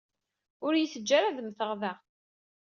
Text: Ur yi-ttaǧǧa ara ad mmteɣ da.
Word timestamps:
Ur 0.65 0.73
yi-ttaǧǧa 0.75 1.13
ara 1.17 1.27
ad 1.29 1.39
mmteɣ 1.43 1.71
da. 1.81 1.93